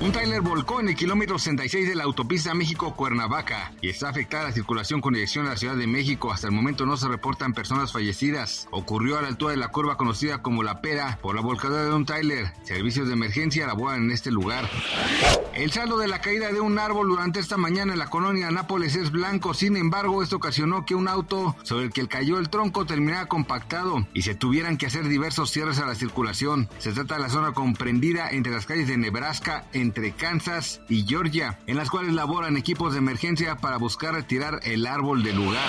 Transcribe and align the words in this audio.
Un 0.00 0.12
tráiler 0.12 0.42
volcó 0.42 0.80
en 0.80 0.88
el 0.88 0.96
kilómetro 0.96 1.38
66 1.38 1.88
de 1.88 1.94
la 1.94 2.04
autopista 2.04 2.52
México-Cuernavaca 2.52 3.72
y 3.80 3.88
está 3.88 4.10
afectada 4.10 4.44
la 4.44 4.52
circulación 4.52 5.00
con 5.00 5.14
dirección 5.14 5.46
a 5.46 5.50
la 5.50 5.56
Ciudad 5.56 5.76
de 5.76 5.86
México. 5.86 6.32
Hasta 6.32 6.48
el 6.48 6.52
momento 6.52 6.84
no 6.84 6.96
se 6.96 7.08
reportan 7.08 7.54
personas 7.54 7.92
fallecidas. 7.92 8.68
Ocurrió 8.70 9.18
a 9.18 9.22
la 9.22 9.28
altura 9.28 9.52
de 9.52 9.56
la 9.56 9.68
curva 9.68 9.96
conocida 9.96 10.42
como 10.42 10.62
La 10.62 10.82
Pera 10.82 11.18
por 11.22 11.34
la 11.34 11.40
volcadura 11.40 11.84
de 11.84 11.94
un 11.94 12.04
tráiler. 12.04 12.52
Servicios 12.64 13.06
de 13.06 13.14
emergencia 13.14 13.66
laboran 13.66 14.04
en 14.04 14.10
este 14.10 14.30
lugar. 14.30 14.68
El 15.54 15.70
saldo 15.70 15.96
de 15.98 16.08
la 16.08 16.20
caída 16.20 16.52
de 16.52 16.60
un 16.60 16.78
árbol 16.78 17.08
durante 17.08 17.38
esta 17.38 17.56
mañana 17.56 17.92
en 17.92 17.98
la 18.00 18.10
colonia 18.10 18.50
Nápoles 18.50 18.96
es 18.96 19.12
blanco. 19.12 19.54
Sin 19.54 19.76
embargo, 19.76 20.22
esto 20.22 20.36
ocasionó 20.36 20.84
que 20.84 20.96
un 20.96 21.08
auto 21.08 21.56
sobre 21.62 21.84
el 21.86 21.92
que 21.92 22.08
cayó 22.08 22.38
el 22.38 22.50
tronco 22.50 22.84
terminara 22.84 23.26
compactado 23.26 24.06
y 24.12 24.22
se 24.22 24.34
tuvieran 24.34 24.76
que 24.76 24.86
hacer 24.86 25.08
diversos 25.08 25.50
cierres 25.50 25.78
a 25.78 25.86
la 25.86 25.94
circulación. 25.94 26.68
Se 26.78 26.92
trata 26.92 27.14
de 27.14 27.22
la 27.22 27.28
zona 27.30 27.52
comprendida 27.52 28.30
entre 28.30 28.52
las 28.52 28.66
calles 28.66 28.88
de 28.88 28.96
Nebraska, 28.96 29.64
entre 29.84 30.12
Kansas 30.12 30.80
y 30.88 31.04
Georgia, 31.06 31.58
en 31.66 31.76
las 31.76 31.90
cuales 31.90 32.14
laboran 32.14 32.56
equipos 32.56 32.92
de 32.92 32.98
emergencia 32.98 33.56
para 33.56 33.76
buscar 33.76 34.14
retirar 34.14 34.60
el 34.64 34.86
árbol 34.86 35.22
del 35.22 35.36
lugar. 35.36 35.68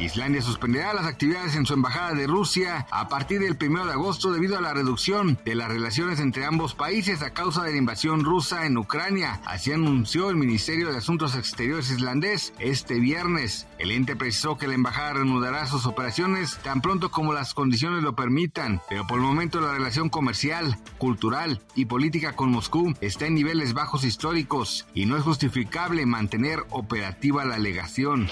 Islandia 0.00 0.42
suspenderá 0.42 0.92
las 0.92 1.06
actividades 1.06 1.54
en 1.54 1.64
su 1.64 1.74
embajada 1.74 2.12
de 2.14 2.26
Rusia 2.26 2.86
a 2.90 3.08
partir 3.08 3.40
del 3.40 3.56
1 3.60 3.86
de 3.86 3.92
agosto 3.92 4.32
debido 4.32 4.58
a 4.58 4.60
la 4.60 4.74
reducción 4.74 5.38
de 5.44 5.54
las 5.54 5.68
relaciones 5.68 6.20
entre 6.20 6.44
ambos 6.44 6.74
países 6.74 7.22
a 7.22 7.32
causa 7.32 7.62
de 7.62 7.72
la 7.72 7.78
invasión 7.78 8.24
rusa 8.24 8.66
en 8.66 8.76
Ucrania. 8.76 9.40
Así 9.46 9.72
anunció 9.72 10.30
el 10.30 10.36
Ministerio 10.36 10.90
de 10.90 10.98
Asuntos 10.98 11.36
Exteriores 11.36 11.90
islandés 11.90 12.52
este 12.58 12.98
viernes. 12.98 13.66
El 13.78 13.92
ente 13.92 14.16
precisó 14.16 14.58
que 14.58 14.66
la 14.66 14.74
embajada 14.74 15.14
reanudará 15.14 15.66
sus 15.66 15.86
operaciones 15.86 16.58
tan 16.64 16.80
pronto 16.80 17.10
como 17.10 17.32
las 17.32 17.54
condiciones 17.54 18.02
lo 18.02 18.16
permitan, 18.16 18.80
pero 18.88 19.06
por 19.06 19.18
el 19.18 19.24
momento 19.24 19.60
la 19.60 19.72
relación 19.72 20.08
comercial, 20.08 20.76
cultural 20.98 21.60
y 21.74 21.84
política 21.84 22.34
con 22.34 22.50
Moscú 22.50 22.94
está 23.00 23.26
en 23.26 23.36
niveles 23.52 23.74
bajos 23.74 24.04
históricos 24.04 24.86
y 24.94 25.04
no 25.04 25.14
es 25.18 25.24
justificable 25.24 26.06
mantener 26.06 26.64
operativa 26.70 27.44
la 27.44 27.56
alegación. 27.56 28.30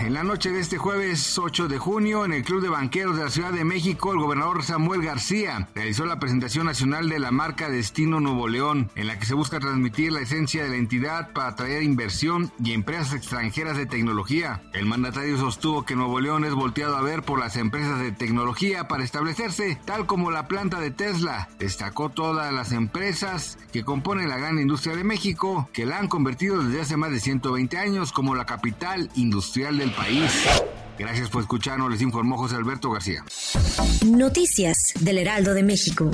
En 0.00 0.14
la 0.14 0.24
noche 0.24 0.50
de 0.50 0.58
este 0.58 0.78
jueves 0.78 1.38
8 1.38 1.68
de 1.68 1.78
junio, 1.78 2.24
en 2.24 2.32
el 2.32 2.42
Club 2.42 2.60
de 2.60 2.68
Banqueros 2.68 3.16
de 3.16 3.22
la 3.22 3.30
Ciudad 3.30 3.52
de 3.52 3.62
México, 3.64 4.12
el 4.12 4.18
gobernador 4.18 4.64
Samuel 4.64 5.02
García 5.02 5.68
realizó 5.76 6.06
la 6.06 6.18
presentación 6.18 6.66
nacional 6.66 7.08
de 7.08 7.20
la 7.20 7.30
marca 7.30 7.68
Destino 7.68 8.18
Nuevo 8.18 8.48
León, 8.48 8.90
en 8.96 9.06
la 9.06 9.16
que 9.16 9.26
se 9.26 9.34
busca 9.34 9.60
transmitir 9.60 10.10
la 10.10 10.22
esencia 10.22 10.64
de 10.64 10.70
la 10.70 10.76
entidad 10.76 11.32
para 11.32 11.50
atraer 11.50 11.84
inversión 11.84 12.50
y 12.62 12.72
empresas 12.72 13.14
extranjeras 13.14 13.76
de 13.76 13.86
tecnología. 13.86 14.62
El 14.72 14.86
mandatario 14.86 15.38
sostuvo 15.38 15.84
que 15.84 15.94
Nuevo 15.94 16.18
León 16.18 16.44
es 16.44 16.52
volteado 16.52 16.96
a 16.96 17.02
ver 17.02 17.22
por 17.22 17.38
las 17.38 17.56
empresas 17.56 18.00
de 18.00 18.10
tecnología 18.10 18.88
para 18.88 19.04
establecerse, 19.04 19.78
tal 19.84 20.06
como 20.06 20.32
la 20.32 20.48
planta 20.48 20.80
de 20.80 20.90
Tesla. 20.90 21.48
Destacó 21.60 22.08
todas 22.08 22.52
las 22.52 22.72
empresas 22.72 23.58
que 23.72 23.84
componen 23.84 24.15
la 24.24 24.38
gran 24.38 24.58
industria 24.58 24.96
de 24.96 25.04
México, 25.04 25.68
que 25.72 25.84
la 25.84 25.98
han 25.98 26.08
convertido 26.08 26.62
desde 26.62 26.80
hace 26.80 26.96
más 26.96 27.10
de 27.10 27.20
120 27.20 27.76
años 27.76 28.12
como 28.12 28.34
la 28.34 28.46
capital 28.46 29.10
industrial 29.16 29.78
del 29.78 29.90
país. 29.90 30.30
Gracias 30.98 31.28
por 31.28 31.42
escucharnos, 31.42 31.90
les 31.90 32.00
informó 32.00 32.38
José 32.38 32.56
Alberto 32.56 32.90
García. 32.90 33.24
Noticias 34.06 34.94
del 35.00 35.18
Heraldo 35.18 35.52
de 35.52 35.62
México. 35.62 36.10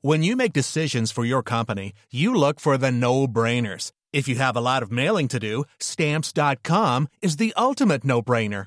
When 0.00 0.22
you 0.22 0.36
make 0.36 0.52
decisions 0.52 1.10
for 1.10 1.24
your 1.24 1.42
company, 1.42 1.92
you 2.10 2.34
look 2.34 2.60
for 2.60 2.76
the 2.78 2.92
no-brainers. 2.92 3.90
If 4.12 4.28
you 4.28 4.36
have 4.36 4.56
a 4.56 4.60
lot 4.60 4.82
of 4.82 4.92
mailing 4.92 5.28
to 5.28 5.40
do, 5.40 5.64
stamps.com 5.80 7.08
is 7.20 7.36
the 7.36 7.52
ultimate 7.56 8.04
no-brainer. 8.04 8.66